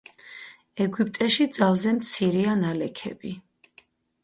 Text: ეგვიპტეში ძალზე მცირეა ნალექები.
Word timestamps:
ეგვიპტეში 0.85 1.47
ძალზე 1.59 1.95
მცირეა 1.99 2.57
ნალექები. 2.65 3.37